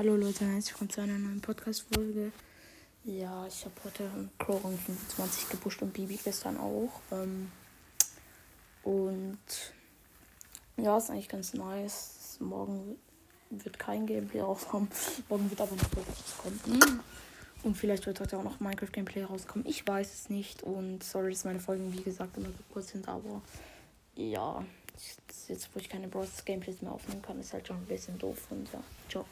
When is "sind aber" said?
22.92-23.42